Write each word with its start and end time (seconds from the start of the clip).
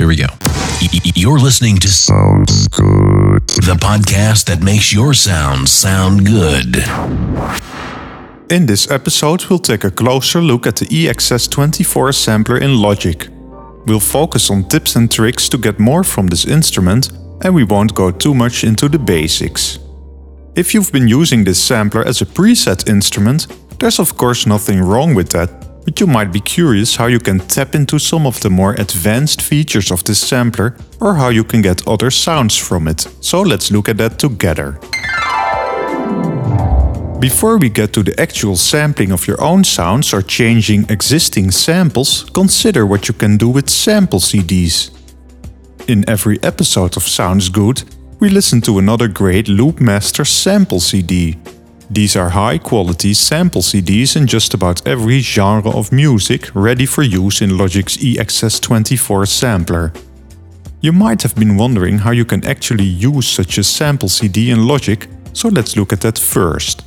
here 0.00 0.08
we 0.08 0.16
go. 0.16 0.32
You're 1.14 1.38
listening 1.38 1.76
to 1.76 1.88
Sounds 1.88 2.68
Good, 2.68 3.46
the 3.68 3.76
podcast 3.78 4.46
that 4.46 4.62
makes 4.62 4.94
your 4.94 5.12
sounds 5.12 5.70
sound 5.70 6.24
good. 6.24 6.76
In 8.50 8.64
this 8.64 8.90
episode, 8.90 9.44
we'll 9.50 9.58
take 9.58 9.84
a 9.84 9.90
closer 9.90 10.40
look 10.40 10.66
at 10.66 10.76
the 10.76 10.86
EXS24 10.86 12.14
sampler 12.14 12.56
in 12.56 12.80
Logic. 12.80 13.28
We'll 13.84 14.00
focus 14.00 14.50
on 14.50 14.68
tips 14.68 14.96
and 14.96 15.12
tricks 15.12 15.50
to 15.50 15.58
get 15.58 15.78
more 15.78 16.02
from 16.02 16.28
this 16.28 16.46
instrument, 16.46 17.10
and 17.42 17.54
we 17.54 17.64
won't 17.64 17.94
go 17.94 18.10
too 18.10 18.32
much 18.32 18.64
into 18.64 18.88
the 18.88 18.98
basics. 18.98 19.80
If 20.56 20.72
you've 20.72 20.92
been 20.92 21.08
using 21.08 21.44
this 21.44 21.62
sampler 21.62 22.06
as 22.06 22.22
a 22.22 22.26
preset 22.26 22.88
instrument, 22.88 23.48
there's 23.78 23.98
of 23.98 24.16
course 24.16 24.46
nothing 24.46 24.80
wrong 24.80 25.14
with 25.14 25.28
that, 25.32 25.50
but 25.84 26.00
you 26.00 26.06
might 26.06 26.32
be 26.32 26.40
curious 26.40 26.96
how 26.96 27.06
you 27.06 27.18
can 27.18 27.38
tap 27.38 27.74
into 27.74 27.98
some 27.98 28.26
of 28.26 28.40
the 28.40 28.50
more 28.50 28.74
advanced 28.74 29.42
features 29.42 29.90
of 29.90 30.04
this 30.04 30.20
sampler 30.20 30.76
or 31.00 31.14
how 31.14 31.28
you 31.28 31.44
can 31.44 31.62
get 31.62 31.86
other 31.86 32.10
sounds 32.10 32.56
from 32.56 32.88
it. 32.88 33.06
So 33.20 33.42
let's 33.42 33.70
look 33.70 33.88
at 33.88 33.96
that 33.98 34.18
together. 34.18 34.78
Before 37.20 37.58
we 37.58 37.68
get 37.68 37.92
to 37.92 38.02
the 38.02 38.18
actual 38.18 38.56
sampling 38.56 39.12
of 39.12 39.26
your 39.26 39.38
own 39.42 39.62
sounds 39.62 40.14
or 40.14 40.22
changing 40.22 40.86
existing 40.88 41.50
samples, 41.50 42.24
consider 42.32 42.86
what 42.86 43.08
you 43.08 43.14
can 43.14 43.36
do 43.36 43.48
with 43.50 43.68
sample 43.68 44.20
CDs. 44.20 44.90
In 45.86 46.08
every 46.08 46.42
episode 46.42 46.96
of 46.96 47.02
Sounds 47.02 47.50
Good, 47.50 47.82
we 48.20 48.30
listen 48.30 48.60
to 48.62 48.78
another 48.78 49.08
great 49.08 49.46
Loopmaster 49.46 50.26
sample 50.26 50.80
CD. 50.80 51.36
These 51.92 52.14
are 52.14 52.28
high 52.28 52.58
quality 52.58 53.14
sample 53.14 53.62
CDs 53.62 54.14
in 54.14 54.28
just 54.28 54.54
about 54.54 54.86
every 54.86 55.18
genre 55.18 55.72
of 55.72 55.90
music 55.90 56.48
ready 56.54 56.86
for 56.86 57.02
use 57.02 57.42
in 57.42 57.58
Logic's 57.58 57.96
EXS24 57.96 59.26
sampler. 59.26 59.92
You 60.80 60.92
might 60.92 61.20
have 61.22 61.34
been 61.34 61.56
wondering 61.56 61.98
how 61.98 62.12
you 62.12 62.24
can 62.24 62.46
actually 62.46 62.84
use 62.84 63.26
such 63.26 63.58
a 63.58 63.64
sample 63.64 64.08
CD 64.08 64.52
in 64.52 64.68
Logic, 64.68 65.08
so 65.32 65.48
let's 65.48 65.76
look 65.76 65.92
at 65.92 66.02
that 66.02 66.16
first. 66.16 66.84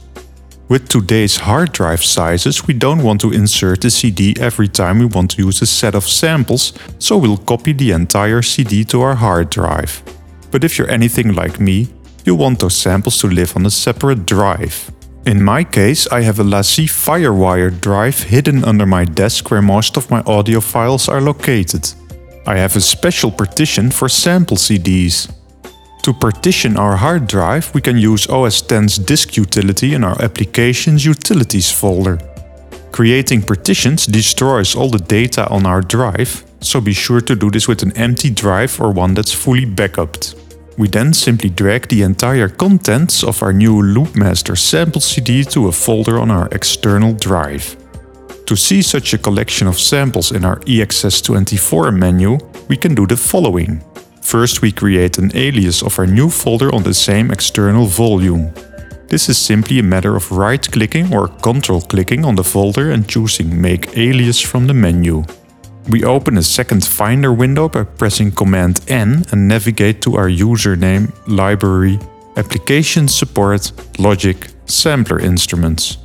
With 0.70 0.88
today's 0.88 1.36
hard 1.36 1.74
drive 1.74 2.02
sizes, 2.02 2.66
we 2.66 2.74
don't 2.74 3.04
want 3.04 3.20
to 3.22 3.34
insert 3.34 3.82
the 3.82 3.90
CD 3.90 4.34
every 4.40 4.70
time 4.70 5.00
we 5.00 5.06
want 5.06 5.32
to 5.32 5.44
use 5.44 5.62
a 5.62 5.66
set 5.66 5.96
of 5.96 6.08
samples, 6.08 6.72
so 6.98 7.18
we'll 7.18 7.38
copy 7.38 7.74
the 7.74 7.92
entire 7.92 8.42
CD 8.42 8.86
to 8.86 9.02
our 9.02 9.16
hard 9.16 9.50
drive. 9.50 10.02
But 10.50 10.64
if 10.64 10.78
you're 10.78 10.90
anything 10.90 11.34
like 11.34 11.60
me, 11.60 11.90
you 12.26 12.36
want 12.36 12.60
those 12.60 12.76
samples 12.76 13.18
to 13.20 13.28
live 13.28 13.56
on 13.56 13.66
a 13.66 13.70
separate 13.70 14.26
drive. 14.26 14.92
In 15.26 15.42
my 15.42 15.64
case, 15.64 16.08
I 16.08 16.22
have 16.22 16.40
a 16.40 16.44
LaCie 16.44 16.90
Firewire 16.90 17.80
drive 17.80 18.24
hidden 18.24 18.64
under 18.66 18.86
my 18.86 19.06
desk 19.06 19.50
where 19.50 19.62
most 19.62 19.98
of 19.98 20.12
my 20.12 20.22
audio 20.26 20.60
files 20.60 21.08
are 21.08 21.22
located. 21.22 21.90
I 22.46 22.58
have 22.58 22.76
a 22.76 22.82
special 22.82 23.32
partition 23.32 23.90
for 23.90 24.10
sample 24.10 24.58
CDs. 24.58 25.32
To 26.04 26.14
partition 26.14 26.76
our 26.76 26.98
hard 26.98 27.28
drive, 27.28 27.74
we 27.74 27.80
can 27.80 27.98
use 27.98 28.28
OS 28.28 28.62
X's 28.70 29.00
disk 29.00 29.38
utility 29.38 29.94
in 29.94 30.04
our 30.04 30.22
Applications 30.22 31.06
Utilities 31.06 31.72
folder. 31.72 32.20
Creating 32.92 33.42
partitions 33.42 34.06
destroys 34.06 34.76
all 34.76 34.90
the 34.90 35.00
data 35.00 35.48
on 35.50 35.66
our 35.66 35.82
drive, 35.82 36.44
so 36.60 36.82
be 36.82 36.94
sure 36.94 37.22
to 37.22 37.36
do 37.36 37.50
this 37.50 37.68
with 37.68 37.82
an 37.82 37.96
empty 37.96 38.30
drive 38.30 38.80
or 38.82 38.92
one 38.92 39.14
that's 39.14 39.32
fully 39.32 39.64
backupped. 39.64 40.36
We 40.78 40.88
then 40.88 41.14
simply 41.14 41.50
drag 41.50 41.88
the 41.88 42.02
entire 42.02 42.50
contents 42.50 43.24
of 43.24 43.44
our 43.44 43.54
new 43.54 43.82
Loopmaster 43.82 44.58
sample 44.58 45.02
CD 45.02 45.44
to 45.46 45.68
a 45.68 45.72
folder 45.72 46.20
on 46.20 46.32
our 46.32 46.48
external 46.52 47.14
drive. 47.14 47.76
To 48.48 48.56
see 48.56 48.82
such 48.82 49.14
a 49.14 49.18
collection 49.18 49.68
of 49.68 49.80
samples 49.80 50.32
in 50.32 50.44
our 50.44 50.60
EXS24 50.62 51.96
menu, 51.96 52.38
we 52.68 52.76
can 52.76 52.96
do 52.96 53.06
the 53.06 53.18
following. 53.18 53.84
First 54.22 54.62
we 54.62 54.72
create 54.72 55.18
an 55.18 55.32
alias 55.36 55.84
of 55.84 56.00
our 56.00 56.08
new 56.08 56.30
folder 56.30 56.74
on 56.74 56.84
the 56.84 56.94
same 56.94 57.30
external 57.32 57.86
volume. 57.86 58.52
This 59.08 59.30
is 59.30 59.38
simply 59.38 59.80
a 59.80 59.84
matter 59.84 60.16
of 60.16 60.32
right-clicking 60.32 61.14
or 61.14 61.28
control-clicking 61.28 62.26
on 62.26 62.36
the 62.36 62.44
folder 62.44 62.92
and 62.92 63.08
choosing 63.08 63.62
Make 63.62 63.96
Alias 63.96 64.40
from 64.40 64.66
the 64.66 64.74
menu. 64.74 65.24
We 65.90 66.04
open 66.06 66.38
a 66.38 66.44
second 66.44 66.86
Finder 66.86 67.34
window 67.34 67.68
by 67.68 67.84
pressing 67.84 68.32
Command 68.32 68.80
N 68.88 69.26
and 69.32 69.48
navigate 69.48 70.02
to 70.04 70.16
our 70.16 70.30
username, 70.30 71.12
library, 71.28 72.00
application 72.38 73.08
support, 73.08 73.72
logic, 74.00 74.48
sampler 74.66 75.20
instruments. 75.20 75.98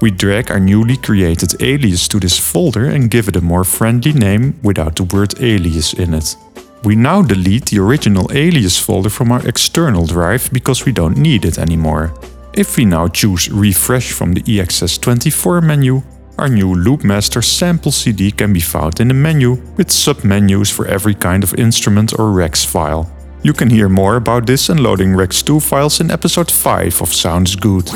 We 0.00 0.10
drag 0.10 0.50
our 0.50 0.60
newly 0.60 0.96
created 0.96 1.60
alias 1.60 2.08
to 2.08 2.20
this 2.20 2.38
folder 2.38 2.86
and 2.86 3.10
give 3.10 3.28
it 3.28 3.36
a 3.36 3.40
more 3.40 3.64
friendly 3.64 4.12
name 4.12 4.58
without 4.62 4.96
the 4.96 5.04
word 5.04 5.34
alias 5.40 5.92
in 5.92 6.14
it. 6.14 6.36
We 6.84 6.96
now 6.96 7.20
delete 7.20 7.66
the 7.66 7.80
original 7.80 8.30
alias 8.32 8.78
folder 8.78 9.10
from 9.10 9.32
our 9.32 9.46
external 9.46 10.06
drive 10.06 10.48
because 10.52 10.86
we 10.86 10.92
don't 10.92 11.18
need 11.18 11.44
it 11.44 11.58
anymore. 11.58 12.14
If 12.54 12.76
we 12.76 12.84
now 12.86 13.08
choose 13.08 13.50
Refresh 13.50 14.12
from 14.12 14.32
the 14.32 14.42
EXS24 14.42 15.62
menu, 15.62 16.02
our 16.40 16.48
new 16.48 16.74
Loopmaster 16.74 17.44
sample 17.44 17.92
CD 17.92 18.30
can 18.30 18.52
be 18.52 18.60
found 18.60 18.98
in 18.98 19.08
the 19.08 19.14
menu 19.14 19.50
with 19.76 19.88
submenus 19.88 20.72
for 20.72 20.86
every 20.86 21.14
kind 21.14 21.44
of 21.44 21.54
instrument 21.54 22.18
or 22.18 22.32
Rex 22.32 22.64
file. 22.64 23.08
You 23.42 23.52
can 23.52 23.70
hear 23.70 23.88
more 23.88 24.16
about 24.16 24.46
this 24.46 24.68
and 24.70 24.80
loading 24.80 25.14
Rex 25.14 25.42
2 25.42 25.60
files 25.60 26.00
in 26.00 26.10
episode 26.10 26.50
5 26.50 27.02
of 27.02 27.14
Sounds 27.14 27.54
Good. 27.56 27.86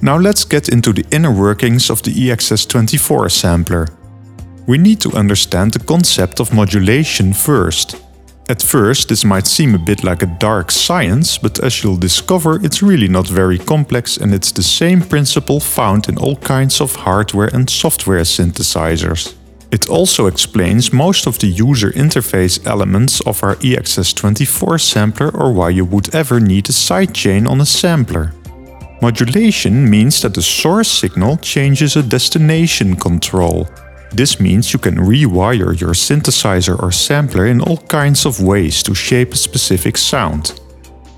Now 0.00 0.16
let's 0.16 0.44
get 0.44 0.68
into 0.68 0.92
the 0.92 1.04
inner 1.10 1.32
workings 1.32 1.90
of 1.90 2.02
the 2.02 2.12
EXS24 2.12 3.30
sampler 3.30 3.88
we 4.66 4.78
need 4.78 5.00
to 5.00 5.12
understand 5.12 5.72
the 5.72 5.78
concept 5.80 6.40
of 6.40 6.52
modulation 6.52 7.32
first. 7.32 8.01
At 8.52 8.60
first, 8.60 9.08
this 9.08 9.24
might 9.24 9.46
seem 9.46 9.74
a 9.74 9.78
bit 9.78 10.04
like 10.04 10.22
a 10.22 10.36
dark 10.38 10.70
science, 10.70 11.38
but 11.38 11.58
as 11.60 11.82
you'll 11.82 11.96
discover, 11.96 12.62
it's 12.62 12.82
really 12.82 13.08
not 13.08 13.26
very 13.26 13.56
complex 13.56 14.18
and 14.18 14.34
it's 14.34 14.52
the 14.52 14.62
same 14.62 15.00
principle 15.00 15.58
found 15.58 16.06
in 16.06 16.18
all 16.18 16.36
kinds 16.36 16.82
of 16.82 16.94
hardware 16.94 17.48
and 17.54 17.70
software 17.70 18.24
synthesizers. 18.24 19.32
It 19.70 19.88
also 19.88 20.26
explains 20.26 20.92
most 20.92 21.26
of 21.26 21.38
the 21.38 21.46
user 21.46 21.92
interface 21.92 22.60
elements 22.66 23.22
of 23.22 23.42
our 23.42 23.56
EXS24 23.56 24.78
sampler 24.78 25.30
or 25.30 25.54
why 25.54 25.70
you 25.70 25.86
would 25.86 26.14
ever 26.14 26.38
need 26.38 26.68
a 26.68 26.72
sidechain 26.72 27.48
on 27.48 27.62
a 27.62 27.64
sampler. 27.80 28.34
Modulation 29.00 29.88
means 29.88 30.20
that 30.20 30.34
the 30.34 30.42
source 30.42 30.90
signal 30.90 31.38
changes 31.38 31.96
a 31.96 32.02
destination 32.02 32.96
control, 32.96 33.66
this 34.14 34.40
means 34.40 34.72
you 34.72 34.78
can 34.78 34.96
rewire 34.96 35.78
your 35.80 35.94
synthesizer 35.94 36.80
or 36.82 36.92
sampler 36.92 37.46
in 37.46 37.60
all 37.60 37.78
kinds 37.78 38.26
of 38.26 38.40
ways 38.40 38.82
to 38.82 38.94
shape 38.94 39.32
a 39.32 39.36
specific 39.36 39.96
sound. 39.96 40.60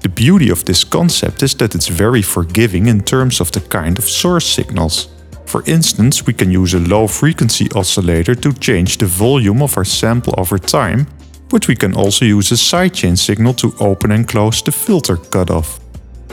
The 0.03 0.09
beauty 0.09 0.51
of 0.51 0.65
this 0.65 0.85
concept 0.85 1.43
is 1.43 1.55
that 1.55 1.75
it's 1.75 1.89
very 1.89 2.23
forgiving 2.23 2.89
in 2.89 3.03
terms 3.03 3.41
of 3.41 3.51
the 3.53 3.61
kind 3.61 3.99
of 3.99 4.05
source 4.05 4.47
signals. 4.47 5.09
For 5.47 5.63
instance, 5.67 6.27
we 6.27 6.33
can 6.33 6.51
use 6.51 6.75
a 6.75 6.81
low 6.81 7.07
frequency 7.07 7.69
oscillator 7.75 8.35
to 8.35 8.53
change 8.53 8.99
the 8.99 9.07
volume 9.07 9.63
of 9.63 9.77
our 9.77 9.85
sample 9.85 10.35
over 10.37 10.59
time, 10.59 11.07
but 11.49 11.69
we 11.69 11.77
can 11.77 11.95
also 11.95 12.25
use 12.25 12.53
a 12.53 12.57
sidechain 12.57 13.17
signal 13.17 13.55
to 13.55 13.75
open 13.81 14.13
and 14.13 14.29
close 14.29 14.63
the 14.63 14.73
filter 14.73 15.17
cutoff. 15.17 15.84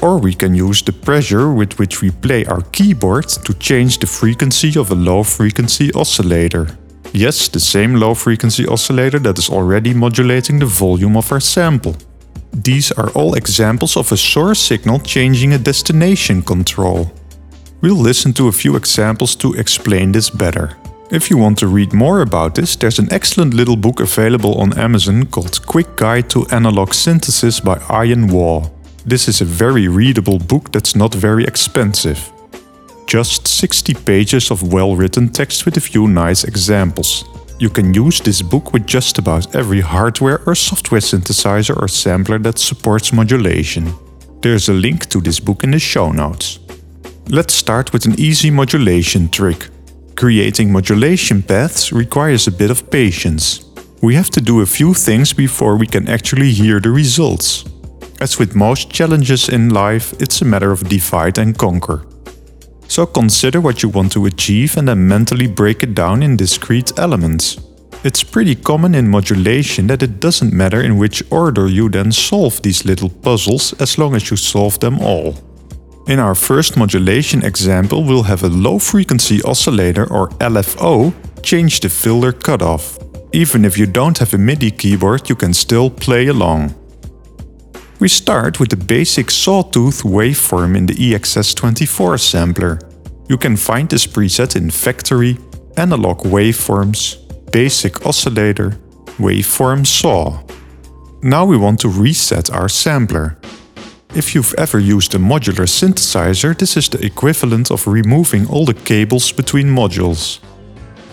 Or 0.02 0.18
we 0.18 0.34
can 0.34 0.56
use 0.56 0.82
the 0.82 0.94
pressure 0.94 1.54
with 1.54 1.78
which 1.78 2.02
we 2.02 2.10
play 2.10 2.46
our 2.46 2.62
keyboard 2.72 3.28
to 3.30 3.54
change 3.54 4.00
the 4.00 4.08
frequency 4.08 4.78
of 4.80 4.92
a 4.92 4.96
low 4.96 5.24
frequency 5.24 5.92
oscillator. 5.94 6.76
Yes, 7.14 7.50
the 7.50 7.60
same 7.60 7.96
low 7.96 8.16
frequency 8.16 8.66
oscillator 8.66 9.20
that 9.20 9.38
is 9.38 9.50
already 9.50 9.94
modulating 9.94 10.60
the 10.60 10.66
volume 10.66 11.18
of 11.18 11.32
our 11.32 11.40
sample. 11.40 11.96
These 12.54 12.92
are 12.94 13.10
all 13.12 13.36
examples 13.36 13.96
of 13.96 14.12
a 14.12 14.18
source 14.18 14.60
signal 14.60 15.00
changing 15.00 15.54
a 15.54 15.58
destination 15.58 16.42
control. 16.42 17.12
We'll 17.82 17.96
listen 17.96 18.34
to 18.34 18.48
a 18.48 18.52
few 18.52 18.76
examples 18.76 19.36
to 19.36 19.54
explain 19.54 20.12
this 20.12 20.30
better. 20.30 20.78
If 21.12 21.30
you 21.30 21.38
want 21.38 21.58
to 21.60 21.68
read 21.68 21.94
more 21.94 22.22
about 22.22 22.56
this, 22.56 22.76
there's 22.76 23.00
an 23.00 23.12
excellent 23.12 23.54
little 23.54 23.76
book 23.76 24.00
available 24.00 24.56
on 24.62 24.78
Amazon 24.80 25.26
called 25.26 25.66
Quick 25.66 25.96
Guide 25.96 26.30
to 26.30 26.46
Analog 26.52 26.94
Synthesis 26.94 27.60
by 27.60 27.78
Ian 28.04 28.28
Waugh. 28.28 28.70
This 29.06 29.28
is 29.28 29.42
a 29.42 29.46
very 29.46 29.88
readable 29.88 30.38
book 30.38 30.72
that's 30.72 30.96
not 30.96 31.16
very 31.16 31.44
expensive. 31.44 32.32
Just 33.08 33.48
60 33.48 33.96
pages 34.06 34.52
of 34.52 34.72
well 34.72 34.96
written 34.96 35.30
text 35.30 35.66
with 35.66 35.76
a 35.78 35.82
few 35.82 36.08
nice 36.08 36.44
examples. 36.44 37.26
You 37.60 37.70
can 37.70 37.96
use 37.96 38.22
this 38.22 38.44
book 38.44 38.74
with 38.74 38.86
just 38.86 39.18
about 39.18 39.56
every 39.56 39.82
hardware 39.82 40.42
or 40.46 40.54
software 40.54 41.02
synthesizer 41.02 41.76
or 41.82 41.88
sampler 41.88 42.38
that 42.40 42.60
supports 42.60 43.12
modulation. 43.12 43.92
There's 44.42 44.70
a 44.70 44.74
link 44.74 45.08
to 45.08 45.20
this 45.20 45.40
book 45.40 45.64
in 45.64 45.72
the 45.72 45.80
show 45.80 46.12
notes. 46.12 46.60
Let's 47.28 47.56
start 47.56 47.94
with 47.94 48.06
an 48.06 48.20
easy 48.20 48.52
modulation 48.52 49.30
trick. 49.30 49.70
Creating 50.16 50.72
modulation 50.72 51.42
paths 51.42 51.92
requires 51.92 52.48
a 52.48 52.52
bit 52.52 52.70
of 52.70 52.92
patience. 52.92 53.66
We 54.02 54.14
have 54.16 54.30
to 54.32 54.42
do 54.42 54.62
a 54.62 54.66
few 54.66 54.94
things 54.94 55.34
before 55.34 55.76
we 55.76 55.88
can 55.88 56.08
actually 56.08 56.52
hear 56.52 56.80
the 56.80 56.92
results. 56.92 57.66
As 58.22 58.38
with 58.38 58.56
most 58.56 58.92
challenges 58.92 59.50
in 59.50 59.70
life, 59.70 60.14
it's 60.22 60.44
a 60.44 60.46
matter 60.46 60.72
of 60.72 60.88
divide 60.88 61.40
and 61.40 61.58
conquer. 61.58 62.06
So 62.88 63.08
consider 63.08 63.60
what 63.60 63.82
you 63.82 63.90
want 63.90 64.12
to 64.12 64.28
achieve 64.28 64.78
and 64.78 64.88
then 64.88 65.08
mentally 65.08 65.48
break 65.48 65.82
it 65.82 65.96
down 65.96 66.22
in 66.22 66.38
discrete 66.38 67.00
elements. 67.00 67.58
It's 68.04 68.24
pretty 68.24 68.54
common 68.54 68.94
in 68.94 69.10
modulation 69.10 69.88
that 69.88 70.04
it 70.04 70.20
doesn't 70.20 70.54
matter 70.54 70.82
in 70.82 71.00
which 71.00 71.24
order 71.32 71.68
you 71.68 71.90
then 71.90 72.12
solve 72.12 72.62
these 72.62 72.86
little 72.86 73.10
puzzles 73.10 73.74
as 73.82 73.98
long 73.98 74.14
as 74.14 74.30
you 74.30 74.38
solve 74.38 74.80
them 74.80 75.00
all. 75.00 75.34
In 76.08 76.20
our 76.20 76.36
first 76.36 76.78
modulation 76.78 77.44
example, 77.44 78.04
we'll 78.04 78.24
have 78.24 78.44
a 78.44 78.50
low 78.50 78.78
frequency 78.78 79.42
oscillator 79.42 80.06
or 80.14 80.30
LFO 80.40 81.12
change 81.42 81.80
the 81.80 81.90
filter 81.90 82.34
cutoff. 82.34 83.00
Even 83.34 83.66
if 83.66 83.80
you 83.80 83.88
don't 83.88 84.20
have 84.20 84.36
a 84.36 84.38
MIDI 84.38 84.70
keyboard, 84.70 85.28
you 85.28 85.36
can 85.36 85.54
still 85.54 85.90
play 85.90 86.28
along. 86.28 86.76
We 88.02 88.08
start 88.08 88.60
with 88.60 88.70
the 88.70 88.78
basic 88.78 89.30
sawtooth 89.30 90.02
waveform 90.02 90.76
in 90.76 90.88
the 90.88 90.96
EXS24 90.96 92.20
sampler. 92.20 92.80
You 93.30 93.38
can 93.38 93.56
find 93.56 93.88
this 93.88 94.08
preset 94.08 94.56
in 94.56 94.72
Factory, 94.72 95.38
Analog 95.78 96.24
Waveforms, 96.24 97.18
Basic 97.52 98.04
Oscillator, 98.04 98.72
Waveform 99.20 99.86
Saw. 99.86 100.42
Now 101.22 101.46
we 101.46 101.58
want 101.58 101.80
to 101.82 101.90
reset 101.90 102.50
our 102.50 102.68
sampler. 102.68 103.38
If 104.16 104.34
you've 104.34 104.56
ever 104.58 104.80
used 104.80 105.14
a 105.14 105.20
modular 105.20 105.68
synthesizer, 105.68 106.58
this 106.58 106.76
is 106.76 106.90
the 106.90 107.06
equivalent 107.06 107.70
of 107.70 107.86
removing 107.86 108.48
all 108.48 108.66
the 108.66 108.74
cables 108.74 109.32
between 109.32 109.68
modules. 109.68 110.40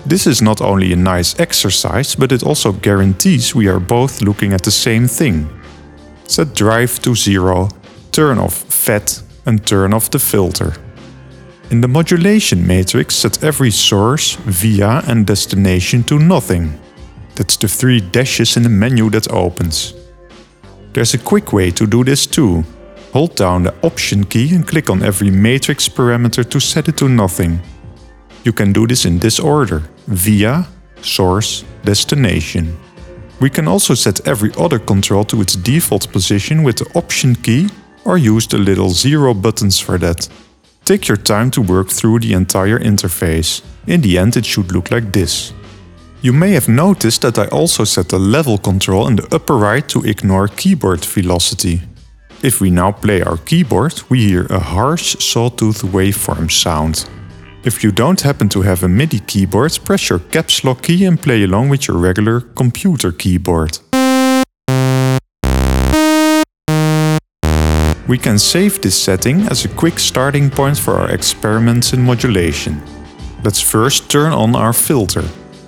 This 0.06 0.26
is 0.26 0.40
not 0.40 0.62
only 0.62 0.94
a 0.94 0.96
nice 0.96 1.38
exercise, 1.38 2.14
but 2.14 2.32
it 2.32 2.42
also 2.42 2.72
guarantees 2.72 3.54
we 3.54 3.68
are 3.68 3.78
both 3.78 4.22
looking 4.22 4.54
at 4.54 4.62
the 4.62 4.70
same 4.70 5.06
thing. 5.06 5.57
Set 6.28 6.54
drive 6.54 7.00
to 7.00 7.14
zero, 7.14 7.70
turn 8.12 8.38
off 8.38 8.54
FET 8.54 9.22
and 9.46 9.66
turn 9.66 9.94
off 9.94 10.10
the 10.10 10.18
filter. 10.18 10.74
In 11.70 11.80
the 11.80 11.88
modulation 11.88 12.66
matrix, 12.66 13.16
set 13.16 13.42
every 13.42 13.70
source, 13.70 14.36
via 14.36 15.02
and 15.06 15.26
destination 15.26 16.02
to 16.04 16.18
nothing. 16.18 16.78
That's 17.34 17.56
the 17.56 17.66
three 17.66 18.00
dashes 18.00 18.58
in 18.58 18.62
the 18.62 18.68
menu 18.68 19.08
that 19.10 19.32
opens. 19.32 19.94
There's 20.92 21.14
a 21.14 21.18
quick 21.18 21.52
way 21.52 21.70
to 21.70 21.86
do 21.86 22.04
this 22.04 22.26
too. 22.26 22.62
Hold 23.12 23.34
down 23.34 23.62
the 23.62 23.74
Option 23.82 24.24
key 24.24 24.54
and 24.54 24.68
click 24.68 24.90
on 24.90 25.02
every 25.02 25.30
matrix 25.30 25.88
parameter 25.88 26.44
to 26.50 26.60
set 26.60 26.88
it 26.88 26.98
to 26.98 27.08
nothing. 27.08 27.60
You 28.44 28.52
can 28.52 28.74
do 28.74 28.86
this 28.86 29.06
in 29.06 29.18
this 29.18 29.40
order, 29.40 29.82
via, 30.06 30.66
source, 31.00 31.64
destination. 31.84 32.76
We 33.40 33.50
can 33.50 33.68
also 33.68 33.94
set 33.94 34.26
every 34.26 34.50
other 34.58 34.78
control 34.78 35.24
to 35.26 35.40
its 35.40 35.54
default 35.54 36.10
position 36.12 36.64
with 36.64 36.76
the 36.76 36.90
Option 36.94 37.34
key 37.36 37.68
or 38.04 38.18
use 38.18 38.46
the 38.48 38.58
little 38.58 38.90
zero 38.90 39.34
buttons 39.34 39.78
for 39.78 39.98
that. 39.98 40.28
Take 40.84 41.06
your 41.06 41.18
time 41.18 41.50
to 41.50 41.62
work 41.62 41.88
through 41.88 42.20
the 42.20 42.32
entire 42.32 42.78
interface. 42.78 43.62
In 43.86 44.00
the 44.00 44.18
end 44.18 44.36
it 44.36 44.46
should 44.46 44.72
look 44.72 44.90
like 44.90 45.12
this. 45.12 45.52
You 46.20 46.32
may 46.32 46.50
have 46.52 46.68
noticed 46.68 47.22
that 47.22 47.38
I 47.38 47.46
also 47.46 47.84
set 47.84 48.08
the 48.08 48.18
level 48.18 48.58
control 48.58 49.06
in 49.06 49.16
the 49.16 49.28
upper 49.32 49.56
right 49.56 49.88
to 49.90 50.04
ignore 50.04 50.48
keyboard 50.48 51.04
velocity. 51.04 51.82
If 52.42 52.60
we 52.60 52.70
now 52.70 52.92
play 52.92 53.22
our 53.22 53.36
keyboard, 53.36 54.02
we 54.08 54.26
hear 54.26 54.46
a 54.46 54.58
harsh 54.58 55.16
sawtooth 55.20 55.82
waveform 55.82 56.50
sound. 56.50 57.08
If 57.64 57.82
you 57.82 57.90
don't 57.90 58.20
happen 58.20 58.48
to 58.50 58.62
have 58.62 58.84
a 58.84 58.88
MIDI 58.88 59.18
keyboard, 59.18 59.78
press 59.84 60.08
your 60.08 60.20
caps 60.20 60.62
lock 60.62 60.82
key 60.82 61.04
and 61.04 61.20
play 61.20 61.42
along 61.42 61.70
with 61.70 61.88
your 61.88 61.98
regular 61.98 62.40
computer 62.40 63.10
keyboard. 63.10 63.78
We 68.06 68.16
can 68.16 68.38
save 68.38 68.80
this 68.80 68.94
setting 68.94 69.42
as 69.48 69.64
a 69.64 69.68
quick 69.68 69.98
starting 69.98 70.50
point 70.50 70.78
for 70.78 70.94
our 70.94 71.10
experiments 71.10 71.92
in 71.92 72.00
modulation. 72.02 72.80
Let's 73.42 73.60
first 73.60 74.08
turn 74.08 74.32
on 74.32 74.54
our 74.54 74.72
filter. 74.72 75.24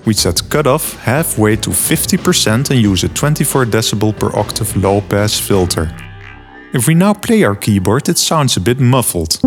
We 0.07 0.15
set 0.15 0.49
cutoff 0.49 0.95
halfway 1.05 1.57
to 1.57 1.71
50% 1.71 2.71
and 2.71 2.81
use 2.81 3.05
a 3.05 3.09
24 3.09 3.67
dB 3.67 4.19
per 4.19 4.31
octave 4.39 4.77
low 4.77 5.01
pass 5.01 5.39
filter. 5.39 5.91
If 6.73 6.87
we 6.87 6.95
now 6.95 7.15
play 7.15 7.43
our 7.43 7.57
keyboard, 7.57 8.09
it 8.09 8.17
sounds 8.17 8.57
a 8.57 8.61
bit 8.61 8.79
muffled. 8.79 9.41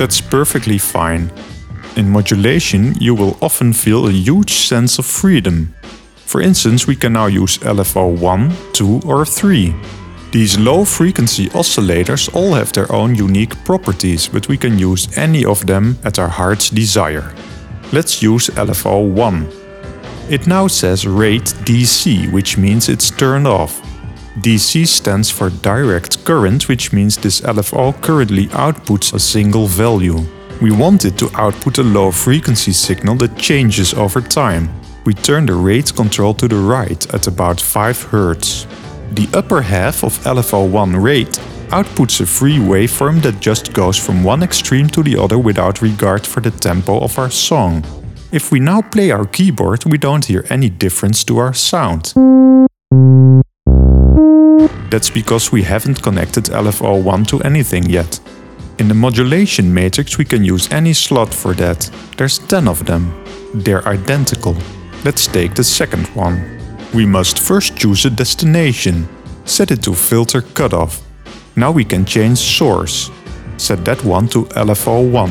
That's 0.00 0.22
perfectly 0.22 0.78
fine. 0.78 1.30
In 1.94 2.08
modulation, 2.08 2.94
you 2.98 3.14
will 3.14 3.36
often 3.42 3.74
feel 3.74 4.06
a 4.06 4.10
huge 4.10 4.54
sense 4.54 4.98
of 4.98 5.04
freedom. 5.04 5.74
For 6.24 6.40
instance, 6.40 6.86
we 6.86 6.96
can 6.96 7.12
now 7.12 7.26
use 7.26 7.58
LFO 7.58 8.18
1, 8.18 8.50
2 8.72 9.02
or 9.04 9.26
3. 9.26 9.74
These 10.32 10.58
low 10.58 10.86
frequency 10.86 11.50
oscillators 11.50 12.34
all 12.34 12.54
have 12.54 12.72
their 12.72 12.90
own 12.90 13.14
unique 13.14 13.54
properties, 13.66 14.26
but 14.26 14.48
we 14.48 14.56
can 14.56 14.78
use 14.78 15.18
any 15.18 15.44
of 15.44 15.66
them 15.66 15.98
at 16.02 16.18
our 16.18 16.28
heart's 16.28 16.70
desire. 16.70 17.34
Let's 17.92 18.22
use 18.22 18.48
LFO 18.56 19.06
1. 19.06 19.48
It 20.30 20.46
now 20.46 20.66
says 20.66 21.06
rate 21.06 21.52
DC, 21.66 22.32
which 22.32 22.56
means 22.56 22.88
it's 22.88 23.10
turned 23.10 23.46
off. 23.46 23.89
DC 24.38 24.86
stands 24.86 25.30
for 25.30 25.50
direct 25.50 26.24
current, 26.24 26.68
which 26.68 26.92
means 26.92 27.16
this 27.16 27.40
LFO 27.40 28.00
currently 28.00 28.46
outputs 28.48 29.12
a 29.14 29.18
single 29.18 29.66
value. 29.66 30.18
We 30.62 30.70
want 30.70 31.04
it 31.04 31.18
to 31.18 31.30
output 31.34 31.78
a 31.78 31.82
low 31.82 32.10
frequency 32.10 32.72
signal 32.72 33.16
that 33.16 33.36
changes 33.36 33.94
over 33.94 34.20
time 34.20 34.68
we 35.04 35.14
turn 35.14 35.46
the 35.46 35.54
rate 35.54 35.94
control 35.94 36.34
to 36.34 36.46
the 36.46 36.56
right 36.56 37.14
at 37.14 37.26
about 37.26 37.60
5 37.60 38.10
Hz. 38.10 38.66
The 39.14 39.28
upper 39.36 39.62
half 39.62 40.04
of 40.04 40.18
LFO1 40.20 41.02
rate 41.02 41.40
outputs 41.70 42.20
a 42.20 42.26
free 42.26 42.58
waveform 42.58 43.22
that 43.22 43.40
just 43.40 43.72
goes 43.72 43.96
from 43.96 44.22
one 44.22 44.42
extreme 44.42 44.88
to 44.88 45.02
the 45.02 45.16
other 45.16 45.38
without 45.38 45.82
regard 45.82 46.26
for 46.26 46.40
the 46.40 46.50
tempo 46.50 47.00
of 47.00 47.18
our 47.18 47.30
song. 47.30 47.84
If 48.32 48.52
we 48.52 48.60
now 48.60 48.82
play 48.82 49.10
our 49.10 49.26
keyboard, 49.26 49.84
we 49.84 49.98
don't 49.98 50.24
hear 50.24 50.44
any 50.50 50.68
difference 50.68 51.24
to 51.24 51.38
our 51.38 51.54
sound. 51.54 52.12
That's 54.90 55.10
because 55.10 55.52
we 55.52 55.62
haven't 55.62 56.02
connected 56.02 56.44
LFO1 56.44 57.26
to 57.28 57.40
anything 57.42 57.88
yet. 57.88 58.20
In 58.78 58.88
the 58.88 58.94
modulation 58.94 59.72
matrix 59.72 60.18
we 60.18 60.24
can 60.24 60.42
use 60.42 60.72
any 60.72 60.92
slot 60.92 61.32
for 61.32 61.54
that. 61.54 61.90
There's 62.16 62.38
10 62.38 62.66
of 62.66 62.84
them. 62.86 63.12
They're 63.54 63.86
identical. 63.86 64.56
Let's 65.04 65.26
take 65.26 65.54
the 65.54 65.64
second 65.64 66.08
one. 66.08 66.58
We 66.92 67.06
must 67.06 67.38
first 67.38 67.76
choose 67.76 68.04
a 68.04 68.10
destination. 68.10 69.08
Set 69.44 69.70
it 69.70 69.82
to 69.84 69.94
filter 69.94 70.42
cutoff. 70.42 71.02
Now 71.56 71.70
we 71.70 71.84
can 71.84 72.04
change 72.04 72.38
source. 72.38 73.10
Set 73.58 73.84
that 73.84 74.02
one 74.04 74.28
to 74.28 74.44
LFO1. 74.56 75.30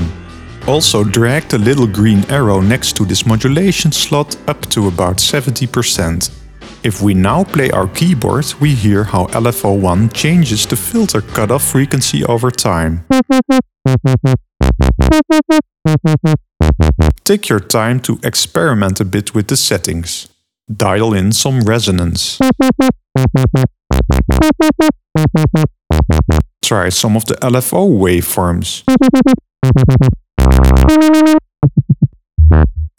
Also 0.68 1.04
drag 1.04 1.50
the 1.50 1.58
little 1.58 1.88
green 1.88 2.24
arrow 2.30 2.62
next 2.62 2.96
to 2.98 3.06
this 3.06 3.26
modulation 3.26 3.92
slot 3.92 4.38
up 4.48 4.62
to 4.68 4.88
about 4.88 5.18
70%. 5.18 6.30
If 6.82 7.02
we 7.02 7.14
now 7.14 7.44
play 7.44 7.70
our 7.72 7.88
keyboard, 7.88 8.54
we 8.62 8.74
hear 8.74 9.04
how 9.04 9.26
LFO1 9.28 10.14
changes 10.14 10.66
the 10.66 10.78
filter 10.78 11.22
cutoff 11.22 11.64
frequency 11.64 12.24
over 12.24 12.50
time. 12.50 13.04
Take 17.26 17.50
your 17.50 17.60
time 17.60 18.00
to 18.02 18.18
experiment 18.24 19.02
a 19.02 19.06
bit 19.06 19.36
with 19.36 19.48
the 19.48 19.58
settings. 19.58 20.30
Dial 20.72 21.14
in 21.14 21.34
some 21.34 21.62
resonance. 21.62 22.40
Try 26.62 26.90
some 26.90 27.18
of 27.18 27.26
the 27.26 27.36
LFO 27.42 27.90
waveforms. 27.90 28.84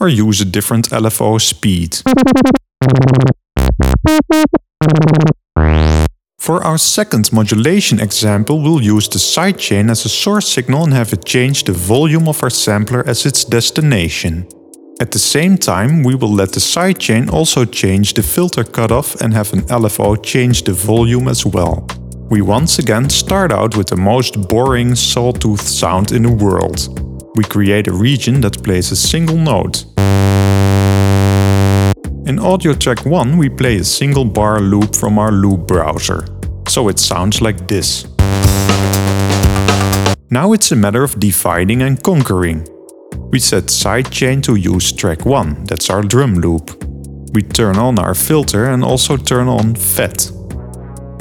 or 0.00 0.08
use 0.08 0.40
a 0.40 0.44
different 0.44 0.90
LFO 0.90 1.40
speed. 1.40 1.98
For 6.50 6.64
our 6.64 6.78
second 6.78 7.32
modulation 7.32 8.00
example, 8.00 8.60
we'll 8.60 8.82
use 8.82 9.08
the 9.08 9.20
sidechain 9.20 9.88
as 9.88 10.04
a 10.04 10.08
source 10.08 10.48
signal 10.48 10.82
and 10.82 10.92
have 10.92 11.12
it 11.12 11.24
change 11.24 11.62
the 11.62 11.72
volume 11.72 12.26
of 12.26 12.42
our 12.42 12.50
sampler 12.50 13.06
as 13.06 13.24
its 13.24 13.44
destination. 13.44 14.48
At 15.00 15.12
the 15.12 15.20
same 15.20 15.56
time, 15.56 16.02
we 16.02 16.16
will 16.16 16.34
let 16.34 16.50
the 16.50 16.58
sidechain 16.58 17.32
also 17.32 17.64
change 17.64 18.14
the 18.14 18.24
filter 18.24 18.64
cutoff 18.64 19.20
and 19.20 19.32
have 19.32 19.52
an 19.52 19.62
LFO 19.68 20.20
change 20.24 20.64
the 20.64 20.72
volume 20.72 21.28
as 21.28 21.46
well. 21.46 21.86
We 22.30 22.40
once 22.40 22.80
again 22.80 23.08
start 23.10 23.52
out 23.52 23.76
with 23.76 23.86
the 23.86 23.96
most 23.96 24.48
boring 24.48 24.96
sawtooth 24.96 25.62
sound 25.62 26.10
in 26.10 26.24
the 26.24 26.32
world. 26.32 26.78
We 27.36 27.44
create 27.44 27.86
a 27.86 27.92
region 27.92 28.40
that 28.40 28.60
plays 28.64 28.90
a 28.90 28.96
single 28.96 29.36
note. 29.36 29.84
In 32.26 32.40
audio 32.40 32.74
track 32.74 33.06
1 33.06 33.38
we 33.38 33.48
play 33.48 33.76
a 33.76 33.84
single 33.84 34.24
bar 34.24 34.60
loop 34.60 34.96
from 34.96 35.18
our 35.18 35.32
loop 35.32 35.66
browser, 35.66 36.24
so 36.70 36.88
it 36.88 37.00
sounds 37.00 37.40
like 37.40 37.66
this. 37.66 38.06
Now 40.30 40.52
it's 40.52 40.70
a 40.70 40.76
matter 40.76 41.02
of 41.02 41.18
dividing 41.18 41.82
and 41.82 42.00
conquering. 42.00 42.64
We 43.32 43.40
set 43.40 43.64
sidechain 43.64 44.40
to 44.44 44.54
use 44.54 44.92
track 44.92 45.26
1, 45.26 45.64
that's 45.64 45.90
our 45.90 46.02
drum 46.02 46.36
loop. 46.36 46.84
We 47.32 47.42
turn 47.42 47.76
on 47.76 47.98
our 47.98 48.14
filter 48.14 48.66
and 48.66 48.84
also 48.84 49.16
turn 49.16 49.48
on 49.48 49.74
FET. 49.74 50.30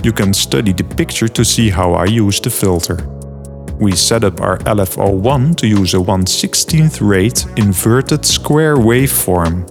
You 0.04 0.12
can 0.12 0.34
study 0.34 0.72
the 0.72 0.84
picture 0.84 1.28
to 1.28 1.44
see 1.44 1.70
how 1.70 1.94
I 1.94 2.06
use 2.06 2.40
the 2.40 2.52
filter. 2.52 2.98
We 3.80 3.94
set 3.94 4.24
up 4.24 4.42
our 4.42 4.60
LFO1 4.60 5.56
to 5.58 5.68
use 5.68 5.96
a 5.96 6.02
1 6.02 6.26
16th 6.26 7.00
rate 7.02 7.46
inverted 7.58 8.24
square 8.24 8.76
waveform. 8.76 9.68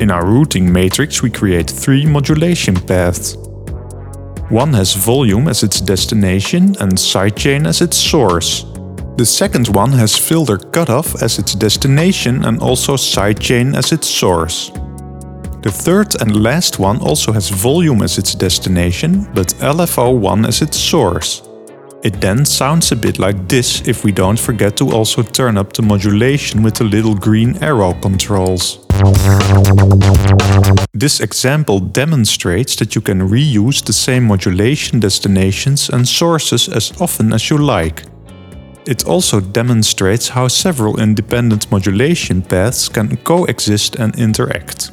In 0.00 0.10
our 0.12 0.24
routing 0.24 0.72
matrix, 0.72 1.20
we 1.20 1.30
create 1.30 1.68
three 1.68 2.06
modulation 2.06 2.74
paths. 2.76 3.36
One 4.50 4.72
has 4.72 4.94
volume 4.94 5.46
as 5.46 5.62
its 5.62 5.80
destination 5.80 6.74
and 6.80 6.92
sidechain 6.98 7.68
as 7.68 7.80
its 7.80 7.96
source. 7.96 8.64
The 9.16 9.24
second 9.24 9.68
one 9.68 9.92
has 9.92 10.16
filter 10.16 10.58
cutoff 10.58 11.22
as 11.22 11.38
its 11.38 11.54
destination 11.54 12.44
and 12.44 12.60
also 12.60 12.96
sidechain 12.96 13.76
as 13.76 13.92
its 13.92 14.08
source. 14.08 14.72
The 15.62 15.70
third 15.70 16.20
and 16.20 16.42
last 16.42 16.80
one 16.80 16.98
also 17.00 17.30
has 17.30 17.48
volume 17.48 18.02
as 18.02 18.18
its 18.18 18.34
destination, 18.34 19.28
but 19.34 19.54
LFO1 19.60 20.48
as 20.48 20.62
its 20.62 20.78
source. 20.78 21.42
It 22.02 22.18
then 22.18 22.46
sounds 22.46 22.92
a 22.92 22.96
bit 22.96 23.18
like 23.18 23.46
this 23.46 23.86
if 23.86 24.04
we 24.04 24.12
don't 24.12 24.38
forget 24.38 24.74
to 24.78 24.90
also 24.90 25.22
turn 25.22 25.58
up 25.58 25.74
the 25.74 25.82
modulation 25.82 26.62
with 26.62 26.74
the 26.76 26.84
little 26.84 27.14
green 27.14 27.62
arrow 27.62 27.92
controls. 27.92 28.78
This 30.94 31.20
example 31.20 31.78
demonstrates 31.78 32.76
that 32.76 32.94
you 32.94 33.02
can 33.02 33.28
reuse 33.28 33.84
the 33.84 33.92
same 33.92 34.24
modulation 34.24 35.00
destinations 35.00 35.90
and 35.90 36.08
sources 36.08 36.68
as 36.68 36.90
often 37.00 37.34
as 37.34 37.50
you 37.50 37.58
like. 37.58 38.04
It 38.86 39.06
also 39.06 39.40
demonstrates 39.40 40.30
how 40.30 40.48
several 40.48 40.98
independent 41.00 41.70
modulation 41.70 42.40
paths 42.40 42.88
can 42.88 43.18
coexist 43.18 43.96
and 43.96 44.18
interact. 44.18 44.90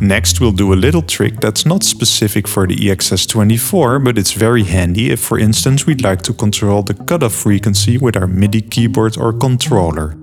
Next, 0.00 0.40
we'll 0.40 0.52
do 0.52 0.72
a 0.72 0.74
little 0.74 1.02
trick 1.02 1.40
that's 1.40 1.66
not 1.66 1.82
specific 1.82 2.48
for 2.48 2.66
the 2.66 2.74
EXS24, 2.74 4.02
but 4.02 4.16
it's 4.16 4.32
very 4.32 4.64
handy 4.64 5.10
if, 5.10 5.20
for 5.20 5.38
instance, 5.38 5.86
we'd 5.86 6.02
like 6.02 6.22
to 6.22 6.32
control 6.32 6.82
the 6.82 6.94
cutoff 6.94 7.34
frequency 7.34 7.98
with 7.98 8.16
our 8.16 8.26
MIDI 8.26 8.62
keyboard 8.62 9.18
or 9.18 9.34
controller. 9.34 10.16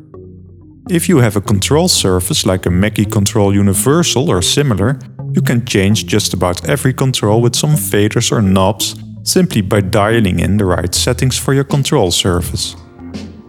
If 0.89 1.07
you 1.07 1.17
have 1.19 1.35
a 1.35 1.41
control 1.41 1.87
surface 1.89 2.43
like 2.43 2.65
a 2.65 2.71
Mackie 2.71 3.05
Control 3.05 3.53
Universal 3.53 4.31
or 4.31 4.41
similar, 4.41 4.97
you 5.33 5.41
can 5.43 5.63
change 5.63 6.07
just 6.07 6.33
about 6.33 6.67
every 6.67 6.93
control 6.93 7.39
with 7.41 7.55
some 7.55 7.75
faders 7.75 8.31
or 8.31 8.41
knobs 8.41 8.95
simply 9.23 9.61
by 9.61 9.81
dialing 9.81 10.39
in 10.39 10.57
the 10.57 10.65
right 10.65 10.95
settings 10.95 11.37
for 11.37 11.53
your 11.53 11.65
control 11.65 12.09
surface. 12.09 12.75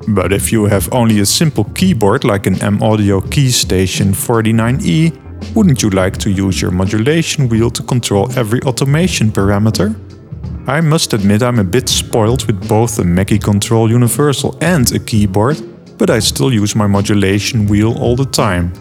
But 0.08 0.32
if 0.32 0.52
you 0.52 0.66
have 0.66 0.92
only 0.92 1.20
a 1.20 1.26
simple 1.26 1.64
keyboard 1.64 2.24
like 2.24 2.46
an 2.46 2.60
M-Audio 2.60 3.20
KeyStation 3.20 4.12
49E, 4.12 5.27
wouldn't 5.54 5.82
you 5.82 5.90
like 5.90 6.16
to 6.18 6.30
use 6.30 6.60
your 6.60 6.70
modulation 6.70 7.48
wheel 7.48 7.70
to 7.70 7.82
control 7.82 8.30
every 8.36 8.60
automation 8.62 9.30
parameter? 9.30 9.94
I 10.68 10.80
must 10.80 11.14
admit 11.14 11.42
I'm 11.42 11.58
a 11.58 11.64
bit 11.64 11.88
spoiled 11.88 12.46
with 12.46 12.68
both 12.68 12.98
a 12.98 13.04
Mackie 13.04 13.38
Control 13.38 13.90
Universal 13.90 14.58
and 14.60 14.92
a 14.92 14.98
keyboard, 14.98 15.56
but 15.96 16.10
I 16.10 16.18
still 16.18 16.52
use 16.52 16.76
my 16.76 16.86
modulation 16.86 17.66
wheel 17.66 17.96
all 17.98 18.16
the 18.16 18.26
time. 18.26 18.72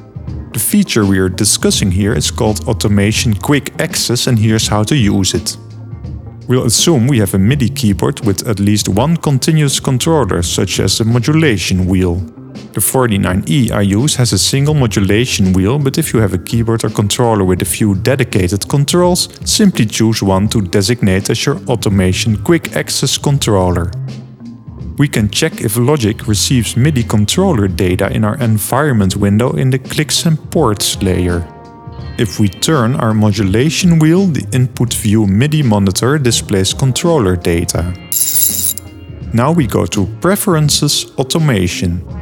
The 0.54 0.60
feature 0.60 1.06
we 1.06 1.20
are 1.20 1.30
discussing 1.30 1.92
here 1.92 2.14
is 2.14 2.32
called 2.32 2.68
Automation 2.68 3.34
Quick 3.36 3.80
Access 3.80 4.28
and 4.28 4.38
here's 4.38 4.68
how 4.68 4.84
to 4.84 4.96
use 4.96 5.34
it. 5.34 5.58
We'll 6.48 6.66
assume 6.66 7.08
we 7.08 7.20
have 7.20 7.34
a 7.34 7.40
MIDI 7.40 7.70
keyboard 7.70 8.26
with 8.26 8.48
at 8.48 8.60
least 8.60 8.88
one 8.88 9.18
continuous 9.18 9.80
controller, 9.80 10.42
such 10.42 10.80
as 10.80 11.00
a 11.00 11.06
modulation 11.06 11.86
wheel. 11.86 12.22
The 12.78 12.84
49E 12.84 13.72
I 13.72 13.82
use 13.82 14.14
has 14.18 14.34
a 14.34 14.38
single 14.38 14.76
modulation 14.76 15.52
wheel, 15.52 15.80
but 15.80 15.98
if 15.98 16.14
you 16.14 16.20
have 16.20 16.36
a 16.36 16.38
keyboard 16.38 16.86
or 16.86 16.92
controller 16.92 17.44
with 17.44 17.64
a 17.64 17.66
few 17.66 17.96
dedicated 17.96 18.70
controls, 18.70 19.30
simply 19.46 19.88
choose 19.88 20.22
one 20.22 20.48
to 20.50 20.62
designate 20.62 21.32
as 21.32 21.44
your 21.44 21.58
Automation 21.68 22.38
Quick 22.44 22.76
Access 22.76 23.18
controller. 23.18 23.90
We 25.00 25.08
can 25.08 25.28
check 25.32 25.60
if 25.62 25.76
Logic 25.76 26.28
receives 26.28 26.78
MIDI 26.78 27.02
controller 27.02 27.68
data 27.68 28.12
in 28.12 28.24
our 28.24 28.38
environment 28.38 29.16
window 29.16 29.54
in 29.54 29.72
the 29.72 29.80
clicks 29.80 30.28
and 30.28 30.38
ports 30.52 31.02
layer. 31.02 31.48
If 32.20 32.40
we 32.40 32.48
turn 32.48 32.94
our 32.98 33.16
modulation 33.16 33.98
wheel, 33.98 34.28
the 34.28 34.46
input 34.52 34.94
view 34.94 35.26
MIDI 35.26 35.64
monitor 35.64 36.20
displays 36.20 36.76
controller 36.76 37.36
data. 37.36 37.92
Now 39.34 39.52
we 39.52 39.66
go 39.66 39.88
to 39.88 40.06
Preferences 40.22 41.12
Automation. 41.18 42.17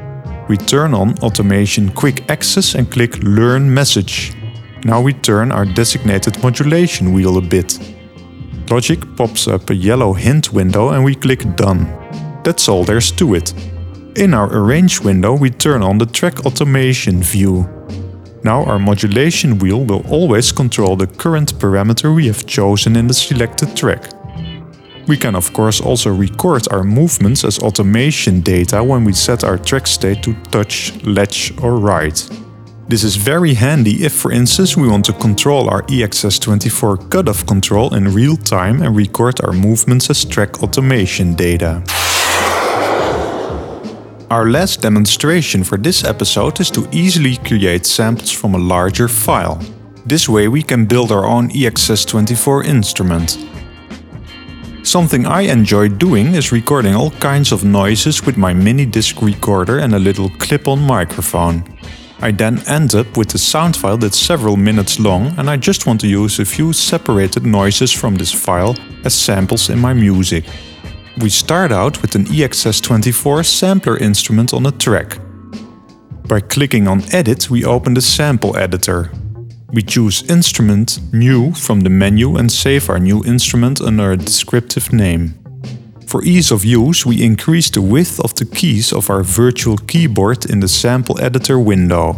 We 0.48 0.58
turn 0.58 0.94
on 0.94 1.18
Automation 1.24 1.90
Quick 1.90 2.30
Access 2.30 2.76
and 2.76 2.92
click 2.92 3.18
Learn 3.24 3.74
Message. 3.74 4.36
Now 4.84 5.02
we 5.02 5.14
turn 5.14 5.52
our 5.52 5.66
designated 5.66 6.42
modulation 6.44 7.14
wheel 7.14 7.38
a 7.38 7.42
bit. 7.42 7.80
Logic 8.70 9.00
pops 9.16 9.48
up 9.48 9.72
a 9.72 9.76
yellow 9.76 10.14
hint 10.14 10.54
window 10.54 10.90
and 10.90 11.04
we 11.04 11.16
click 11.16 11.42
Done. 11.56 11.88
That's 12.44 12.70
all 12.70 12.84
there's 12.84 13.12
to 13.14 13.34
it. 13.34 13.56
In 14.18 14.36
our 14.36 14.56
Arrange 14.56 15.02
window 15.02 15.34
we 15.34 15.50
turn 15.50 15.82
on 15.82 15.98
the 15.98 16.06
Track 16.06 16.46
Automation 16.46 17.24
view. 17.24 17.68
Now 18.44 18.66
our 18.66 18.78
modulation 18.78 19.58
wheel 19.58 19.84
will 19.84 20.06
always 20.12 20.52
control 20.52 20.96
the 20.96 21.08
current 21.08 21.56
parameter 21.56 22.16
we 22.16 22.28
have 22.28 22.46
chosen 22.46 22.96
in 22.96 23.08
the 23.08 23.16
selected 23.16 23.76
track. 23.76 24.12
We 25.08 25.18
can 25.18 25.36
of 25.36 25.54
course 25.54 25.80
also 25.82 26.10
record 26.12 26.68
our 26.72 26.84
movements 26.84 27.44
as 27.44 27.60
automation 27.60 28.42
data 28.42 28.84
when 28.84 29.06
we 29.06 29.14
set 29.14 29.44
our 29.44 29.58
track 29.58 29.86
state 29.86 30.24
to 30.24 30.34
touch, 30.50 30.94
latch 31.04 31.54
or 31.62 31.78
ride. 31.78 32.20
This 32.88 33.04
is 33.04 33.16
very 33.16 33.54
handy 33.54 34.04
if 34.04 34.14
for 34.14 34.32
instance 34.32 34.76
we 34.76 34.88
want 34.88 35.06
to 35.06 35.14
control 35.14 35.70
our 35.70 35.84
EXS24 35.84 37.12
cutoff 37.12 37.46
control 37.46 37.94
in 37.94 38.14
real 38.14 38.36
time 38.36 38.82
and 38.82 38.96
record 38.96 39.44
our 39.44 39.54
movements 39.54 40.10
as 40.10 40.26
track 40.26 40.64
automation 40.64 41.36
data. 41.36 41.84
Our 44.32 44.50
last 44.50 44.82
demonstration 44.82 45.64
for 45.64 45.78
this 45.78 46.04
episode 46.04 46.60
is 46.60 46.72
to 46.72 46.88
easily 46.92 47.38
create 47.38 47.86
samples 47.86 48.32
from 48.32 48.56
a 48.56 48.58
larger 48.58 49.08
file. 49.08 49.62
This 50.04 50.28
way 50.28 50.48
we 50.48 50.64
can 50.64 50.86
build 50.86 51.12
our 51.12 51.26
own 51.26 51.50
EXS24 51.50 52.66
instrument. 52.66 53.38
Something 54.86 55.26
I 55.26 55.42
enjoy 55.42 55.90
doing 55.90 56.36
is 56.36 56.52
recording 56.52 56.94
all 56.94 57.10
kinds 57.10 57.52
of 57.52 57.64
noises 57.64 58.24
with 58.24 58.38
my 58.38 58.54
mini 58.54 58.86
disc 58.86 59.20
recorder 59.20 59.80
and 59.80 59.96
a 59.96 60.00
little 60.00 60.30
clip-on 60.38 60.80
microphone. 60.80 61.64
I 62.20 62.32
then 62.32 62.60
end 62.68 62.94
up 62.94 63.18
with 63.18 63.34
a 63.34 63.40
sound 63.40 63.76
file 63.76 63.98
that's 63.98 64.20
several 64.20 64.56
minutes 64.56 65.00
long 65.00 65.34
and 65.40 65.50
I 65.50 65.58
just 65.58 65.88
want 65.88 66.02
to 66.02 66.08
use 66.08 66.38
a 66.38 66.46
few 66.46 66.72
separated 66.72 67.48
noises 67.48 67.92
from 67.92 68.14
this 68.16 68.32
file 68.32 68.76
as 69.04 69.16
samples 69.16 69.72
in 69.72 69.80
my 69.80 69.94
music. 69.94 70.46
We 71.18 71.32
start 71.32 71.72
out 71.72 72.00
with 72.04 72.14
an 72.14 72.26
EXS24 72.26 73.44
sampler 73.44 73.98
instrument 73.98 74.54
on 74.54 74.68
a 74.68 74.72
track. 74.72 75.18
By 76.28 76.42
clicking 76.42 76.88
on 76.88 77.02
Edit 77.12 77.50
we 77.50 77.66
open 77.66 77.96
the 77.96 78.02
sample 78.02 78.56
editor. 78.56 79.10
We 79.72 79.82
choose 79.82 80.24
Instrument 80.30 81.00
New 81.12 81.52
from 81.54 81.82
the 81.82 81.90
menu 81.90 82.38
and 82.38 82.52
save 82.52 82.90
our 82.90 83.00
new 83.00 83.24
instrument 83.26 83.82
under 83.82 84.12
a 84.12 84.18
descriptive 84.18 84.94
name. 84.94 85.34
For 86.08 86.24
ease 86.24 86.52
of 86.52 86.64
use, 86.64 87.06
we 87.06 87.24
increase 87.24 87.70
the 87.70 87.82
width 87.82 88.20
of 88.20 88.36
the 88.36 88.46
keys 88.46 88.94
of 88.94 89.10
our 89.10 89.24
virtual 89.24 89.78
keyboard 89.78 90.46
in 90.50 90.60
the 90.60 90.68
sample 90.68 91.20
editor 91.20 91.60
window. 91.60 92.16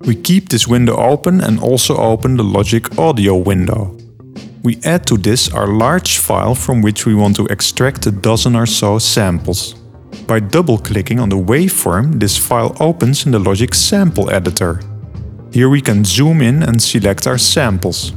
We 0.00 0.14
keep 0.14 0.50
this 0.50 0.68
window 0.68 0.96
open 0.96 1.40
and 1.40 1.58
also 1.58 1.96
open 1.96 2.36
the 2.36 2.44
Logic 2.44 2.98
Audio 2.98 3.34
window. 3.34 3.96
We 4.62 4.78
add 4.84 5.06
to 5.06 5.16
this 5.16 5.52
our 5.52 5.66
large 5.66 6.18
file 6.18 6.54
from 6.54 6.82
which 6.82 7.06
we 7.06 7.14
want 7.14 7.36
to 7.36 7.46
extract 7.46 8.06
a 8.06 8.10
dozen 8.10 8.54
or 8.54 8.66
so 8.66 8.98
samples. 8.98 9.74
By 10.26 10.40
double-clicking 10.40 11.18
on 11.18 11.28
the 11.28 11.36
waveform, 11.36 12.20
this 12.20 12.36
file 12.36 12.76
opens 12.78 13.26
in 13.26 13.32
the 13.32 13.38
Logic 13.38 13.74
Sample 13.74 14.30
Editor. 14.30 14.80
Here 15.54 15.68
we 15.68 15.80
can 15.80 16.04
zoom 16.04 16.42
in 16.42 16.64
and 16.64 16.82
select 16.82 17.28
our 17.28 17.38
samples. 17.38 18.12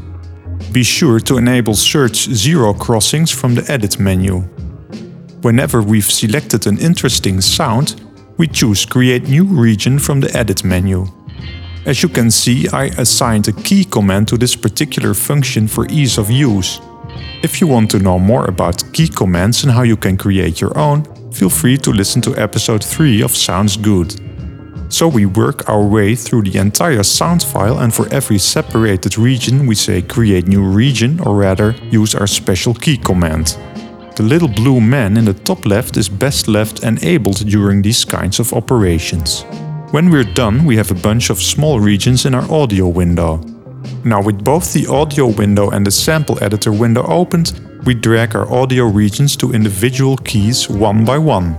Be 0.71 0.81
sure 0.81 1.19
to 1.19 1.37
enable 1.37 1.75
Search 1.75 2.15
Zero 2.33 2.73
Crossings 2.73 3.29
from 3.29 3.53
the 3.53 3.71
Edit 3.71 3.99
menu. 3.99 4.39
Whenever 5.43 5.83
we've 5.83 6.11
selected 6.11 6.65
an 6.65 6.79
interesting 6.79 7.39
sound, 7.41 8.01
we 8.37 8.47
choose 8.47 8.87
Create 8.87 9.29
New 9.29 9.43
Region 9.43 9.99
from 9.99 10.19
the 10.19 10.35
Edit 10.35 10.63
menu. 10.63 11.05
As 11.85 12.01
you 12.01 12.09
can 12.09 12.31
see, 12.31 12.67
I 12.69 12.85
assigned 12.97 13.47
a 13.47 13.53
key 13.53 13.85
command 13.85 14.27
to 14.29 14.37
this 14.39 14.55
particular 14.55 15.13
function 15.13 15.67
for 15.67 15.85
ease 15.91 16.17
of 16.17 16.31
use. 16.31 16.81
If 17.43 17.61
you 17.61 17.67
want 17.67 17.91
to 17.91 17.99
know 17.99 18.17
more 18.17 18.45
about 18.45 18.91
key 18.93 19.09
commands 19.09 19.63
and 19.63 19.71
how 19.71 19.83
you 19.83 19.95
can 19.95 20.17
create 20.17 20.59
your 20.59 20.75
own, 20.75 21.03
feel 21.31 21.51
free 21.51 21.77
to 21.77 21.91
listen 21.91 22.19
to 22.23 22.35
episode 22.35 22.83
3 22.83 23.21
of 23.21 23.29
Sounds 23.29 23.77
Good. 23.77 24.36
So 24.89 25.07
we 25.07 25.25
work 25.25 25.67
our 25.69 25.83
way 25.83 26.15
through 26.15 26.43
the 26.43 26.57
entire 26.57 27.03
sound 27.03 27.43
file 27.43 27.79
and 27.79 27.93
for 27.93 28.07
every 28.13 28.37
separated 28.37 29.17
region 29.17 29.67
we 29.67 29.75
say 29.75 30.01
create 30.01 30.47
new 30.47 30.63
region 30.63 31.19
or 31.19 31.35
rather 31.35 31.75
use 31.91 32.15
our 32.15 32.27
special 32.27 32.73
key 32.73 32.97
command. 32.97 33.57
The 34.15 34.23
little 34.23 34.47
blue 34.47 34.79
man 34.79 35.17
in 35.17 35.25
the 35.25 35.33
top 35.33 35.65
left 35.65 35.97
is 35.97 36.09
best 36.09 36.47
left 36.47 36.83
enabled 36.83 37.45
during 37.47 37.81
these 37.81 38.05
kinds 38.05 38.39
of 38.39 38.53
operations. 38.53 39.43
When 39.91 40.09
we're 40.09 40.33
done 40.33 40.63
we 40.63 40.77
have 40.77 40.89
a 40.89 41.01
bunch 41.01 41.29
of 41.29 41.41
small 41.41 41.79
regions 41.81 42.25
in 42.25 42.33
our 42.33 42.49
audio 42.49 42.87
window. 42.87 43.41
Now 44.05 44.21
with 44.21 44.43
both 44.43 44.73
the 44.73 44.87
audio 44.87 45.27
window 45.27 45.69
and 45.69 45.85
the 45.85 45.91
sample 45.91 46.41
editor 46.41 46.71
window 46.71 47.03
opened, 47.03 47.59
we 47.85 47.93
drag 47.93 48.35
our 48.35 48.51
audio 48.51 48.85
regions 48.85 49.35
to 49.37 49.51
individual 49.51 50.15
keys 50.17 50.69
one 50.69 51.03
by 51.03 51.17
one. 51.17 51.57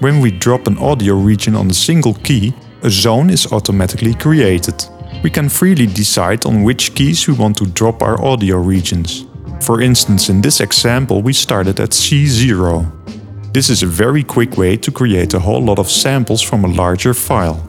When 0.00 0.20
we 0.20 0.30
drop 0.30 0.68
an 0.68 0.78
audio 0.78 1.16
region 1.16 1.56
on 1.56 1.68
a 1.70 1.74
single 1.74 2.14
key, 2.14 2.54
a 2.82 2.90
zone 2.90 3.30
is 3.30 3.52
automatically 3.52 4.14
created. 4.14 4.84
We 5.24 5.30
can 5.30 5.48
freely 5.48 5.86
decide 5.86 6.46
on 6.46 6.62
which 6.62 6.94
keys 6.94 7.26
we 7.26 7.34
want 7.34 7.56
to 7.56 7.66
drop 7.66 8.00
our 8.00 8.24
audio 8.24 8.58
regions. 8.58 9.26
For 9.60 9.82
instance, 9.82 10.28
in 10.28 10.40
this 10.40 10.60
example, 10.60 11.20
we 11.20 11.32
started 11.32 11.80
at 11.80 11.90
C0. 11.90 13.52
This 13.52 13.70
is 13.70 13.82
a 13.82 13.86
very 13.86 14.22
quick 14.22 14.56
way 14.56 14.76
to 14.76 14.92
create 14.92 15.34
a 15.34 15.40
whole 15.40 15.64
lot 15.64 15.80
of 15.80 15.90
samples 15.90 16.42
from 16.42 16.64
a 16.64 16.68
larger 16.68 17.12
file. 17.12 17.68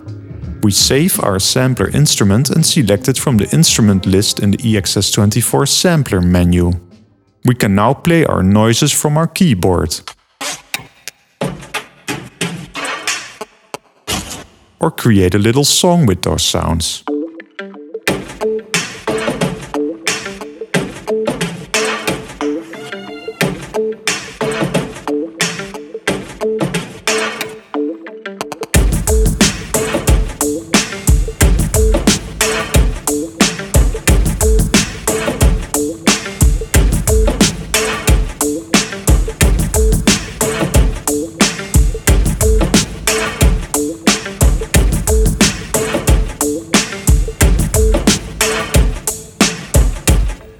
We 0.61 0.71
save 0.71 1.19
our 1.23 1.39
sampler 1.39 1.89
instrument 1.89 2.51
and 2.51 2.63
select 2.63 3.07
it 3.07 3.17
from 3.17 3.37
the 3.37 3.49
instrument 3.55 4.05
list 4.05 4.39
in 4.39 4.51
the 4.51 4.57
EXS24 4.57 5.67
sampler 5.67 6.21
menu. 6.21 6.73
We 7.45 7.55
can 7.55 7.73
now 7.73 7.95
play 7.95 8.23
our 8.25 8.43
noises 8.43 8.91
from 8.91 9.17
our 9.17 9.27
keyboard. 9.27 9.99
Or 14.79 14.91
create 14.91 15.35
a 15.35 15.39
little 15.39 15.65
song 15.65 16.05
with 16.05 16.21
those 16.21 16.43
sounds. 16.43 17.03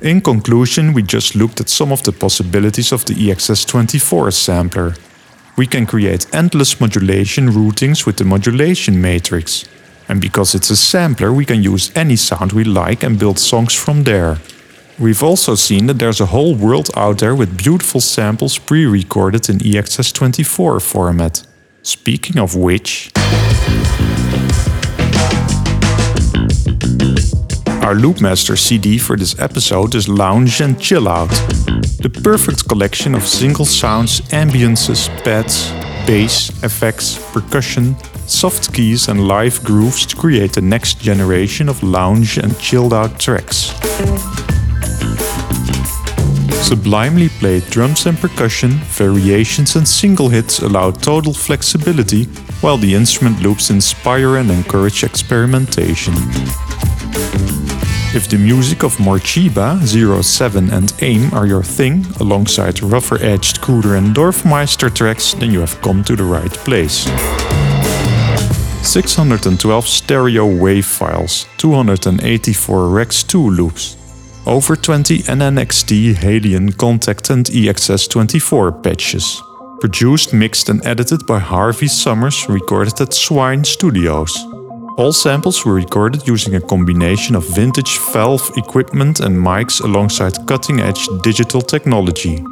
In 0.10 0.22
conclusion, 0.22 0.94
we 0.94 1.04
just 1.04 1.36
looked 1.36 1.60
at 1.60 1.70
some 1.70 1.92
of 1.92 2.02
the 2.02 2.12
possibilities 2.12 2.92
of 2.92 3.06
the 3.06 3.14
EXS24 3.14 4.34
sampler. 4.34 4.96
We 5.56 5.68
can 5.68 5.86
create 5.86 6.26
endless 6.34 6.82
modulation 6.82 7.50
routings 7.50 8.08
with 8.08 8.18
the 8.18 8.24
modulation 8.24 9.00
matrix. 9.00 9.70
And 10.08 10.20
because 10.20 10.56
it's 10.56 10.72
a 10.72 10.76
sampler, 10.76 11.32
we 11.32 11.46
can 11.46 11.62
use 11.62 11.92
any 11.94 12.16
sound 12.16 12.54
we 12.54 12.64
like 12.64 13.04
and 13.04 13.20
build 13.20 13.38
songs 13.38 13.76
from 13.76 14.04
there. 14.04 14.40
We've 14.98 15.22
also 15.22 15.54
seen 15.54 15.86
that 15.86 16.00
there's 16.00 16.22
a 16.22 16.32
whole 16.34 16.56
world 16.56 16.90
out 16.96 17.20
there 17.20 17.36
with 17.36 17.56
beautiful 17.56 18.02
samples 18.02 18.58
pre-recorded 18.58 19.48
in 19.48 19.60
EXS24 19.60 20.82
format. 20.82 21.44
Speaking 21.84 22.40
of 22.40 22.56
which... 22.56 23.12
Our 27.82 27.96
Loopmaster 27.96 28.58
CD 28.58 28.98
for 28.98 29.16
this 29.16 29.40
episode 29.40 29.96
is 29.96 30.10
Lounge 30.10 30.62
and 30.62 30.80
Chill 30.80 31.08
Out. 31.08 31.30
The 32.02 32.12
perfect 32.24 32.68
collection 32.68 33.16
of 33.16 33.26
single 33.26 33.66
sounds, 33.66 34.20
ambiances, 34.32 35.08
pads, 35.24 35.72
bass, 36.06 36.50
effects, 36.62 37.18
percussion, 37.32 37.96
soft 38.28 38.74
keys 38.74 39.08
and 39.08 39.28
live 39.28 39.64
grooves 39.64 40.06
to 40.08 40.16
create 40.16 40.54
the 40.54 40.62
next 40.62 41.00
generation 41.00 41.70
of 41.70 41.82
lounge 41.82 42.38
and 42.38 42.60
chilled 42.60 42.94
out 42.94 43.18
tracks. 43.18 43.72
Sublimely 46.62 47.30
played 47.40 47.64
drums 47.72 48.06
and 48.06 48.18
percussion, 48.20 48.72
variations 48.98 49.76
and 49.78 49.88
single 49.88 50.30
hits 50.30 50.60
allow 50.60 50.92
total 50.92 51.34
flexibility, 51.34 52.26
while 52.62 52.78
the 52.78 52.94
instrument 52.94 53.42
loops 53.42 53.70
inspire 53.70 54.36
and 54.36 54.52
encourage 54.52 55.04
experimentation. 55.04 56.14
If 58.12 58.28
the 58.28 58.40
music 58.40 58.84
of 58.84 58.98
Morcheeba, 58.98 59.86
Zero 59.86 60.24
7 60.24 60.72
and 60.72 60.92
AIM 61.00 61.32
are 61.32 61.46
your 61.46 61.62
thing, 61.62 62.08
alongside 62.20 62.82
rougher 62.82 63.22
edged 63.22 63.62
Kruder 63.62 63.98
and 64.00 64.16
Dorfmeister 64.16 64.90
tracks, 64.90 65.36
then 65.36 65.52
you 65.52 65.60
have 65.60 65.80
come 65.84 66.04
to 66.06 66.16
the 66.16 66.24
right 66.24 66.52
place. 66.66 67.04
612 68.82 69.88
stereo 69.88 70.44
wave 70.48 70.88
files, 70.88 71.46
284 71.58 72.90
Rex 72.90 73.22
2 73.22 73.52
loops, 73.52 73.96
over 74.48 74.76
20 74.76 75.20
NNXT, 75.20 76.16
Halion, 76.16 76.72
Kontakt 76.72 77.30
and 77.30 77.46
EXS24 77.46 78.82
patches. 78.82 79.40
Produced, 79.82 80.34
mixed 80.34 80.70
and 80.70 80.84
edited 80.84 81.28
by 81.28 81.38
Harvey 81.38 81.88
Summers, 81.88 82.50
recorded 82.50 83.00
at 83.02 83.14
Swine 83.14 83.64
Studios. 83.64 84.36
All 85.00 85.14
samples 85.14 85.66
were 85.66 85.76
recorded 85.76 86.28
using 86.28 86.56
a 86.56 86.60
combination 86.60 87.34
of 87.34 87.48
vintage 87.56 87.98
valve 88.12 88.52
equipment 88.58 89.22
and 89.22 89.34
mics 89.34 89.82
alongside 89.82 90.46
cutting-edge 90.46 91.08
digital 91.24 91.62
technology. 91.62 92.44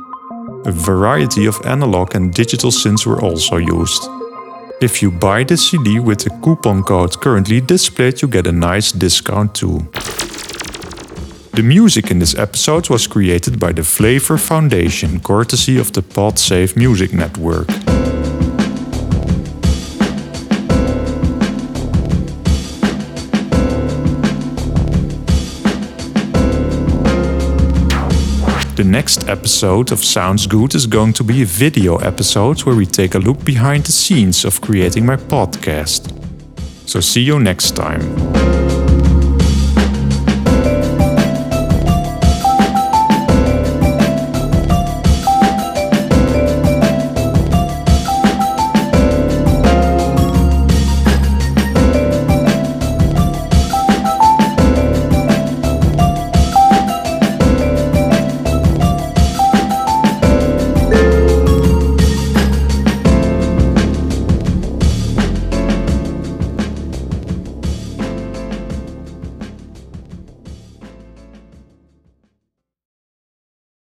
A 0.64 0.72
variety 0.72 1.46
of 1.46 1.60
analog 1.66 2.16
and 2.16 2.34
digital 2.34 2.72
synths 2.72 3.06
were 3.06 3.22
also 3.22 3.58
used. 3.58 4.08
If 4.80 5.02
you 5.02 5.12
buy 5.12 5.44
the 5.44 5.58
CD 5.58 6.00
with 6.00 6.20
the 6.20 6.30
coupon 6.42 6.84
code 6.84 7.20
currently 7.20 7.60
displayed, 7.60 8.22
you 8.22 8.30
get 8.30 8.48
a 8.48 8.54
nice 8.54 8.94
discount 8.94 9.54
too. 9.54 9.80
The 11.52 11.64
music 11.64 12.12
in 12.12 12.20
this 12.20 12.36
episode 12.36 12.90
was 12.90 13.08
created 13.08 13.60
by 13.60 13.74
the 13.74 13.84
Flavor 13.84 14.38
Foundation, 14.38 15.20
courtesy 15.20 15.78
of 15.78 15.92
the 15.92 16.02
PodSafe 16.02 16.78
Music 16.78 17.12
Network. 17.12 17.68
The 28.78 28.84
next 28.84 29.28
episode 29.28 29.92
of 29.92 30.06
Sounds 30.06 30.46
Good 30.46 30.76
is 30.76 30.86
going 30.86 31.12
to 31.14 31.24
be 31.24 31.42
a 31.42 31.46
video 31.46 31.98
episode 31.98 32.60
where 32.60 32.76
we 32.76 32.86
take 32.86 33.16
a 33.16 33.18
look 33.18 33.44
behind 33.44 33.84
the 33.86 33.92
scenes 33.92 34.46
of 34.46 34.62
creating 34.62 35.04
my 35.04 35.16
podcast. 35.16 36.14
So 36.86 37.00
see 37.00 37.22
you 37.22 37.40
next 37.40 37.76
time. 37.76 38.27